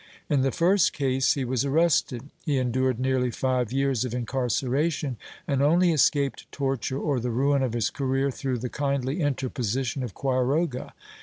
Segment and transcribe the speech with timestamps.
[0.31, 5.61] In the first case he was arrested; he endured nearly five years of incarceration and
[5.61, 10.93] only escaped torture or the ruin of his career through the kindly interposition of Quiroga.